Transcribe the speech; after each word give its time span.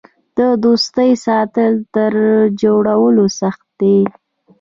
د 0.37 0.39
دوستۍ 0.63 1.11
ساتل 1.25 1.73
تر 1.95 2.13
جوړولو 2.61 3.25
سخت 3.41 3.65
دي. 3.79 3.99